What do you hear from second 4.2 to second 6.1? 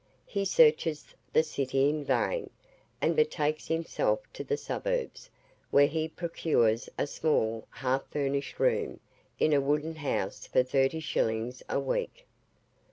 to the suburbs, where he